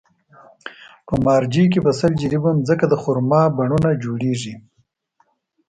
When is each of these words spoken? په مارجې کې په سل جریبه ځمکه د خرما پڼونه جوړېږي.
په 1.07 1.13
مارجې 1.25 1.63
کې 1.71 1.79
په 1.85 1.91
سل 1.99 2.11
جریبه 2.21 2.51
ځمکه 2.67 2.85
د 2.89 2.93
خرما 3.01 3.41
پڼونه 3.55 3.89
جوړېږي. 4.03 4.53